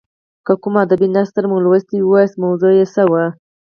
که 0.45 0.53
کوم 0.63 0.75
ادبي 0.83 1.07
نثر 1.15 1.43
مو 1.51 1.57
لوستی 1.65 1.97
وي 1.99 2.03
ووایاست 2.05 2.35
موضوع 2.43 2.71
یې 2.79 2.85
څه 2.93 3.03
وه. 3.11 3.25